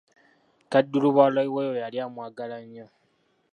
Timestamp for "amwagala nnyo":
2.05-2.85